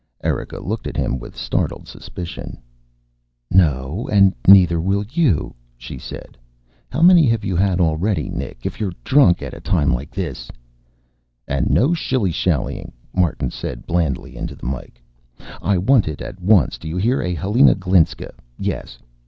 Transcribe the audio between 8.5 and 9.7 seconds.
if you're drunk at a